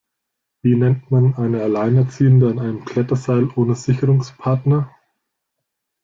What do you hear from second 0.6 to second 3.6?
Wie nennt man eine Alleinerziehende an einem Kletterseil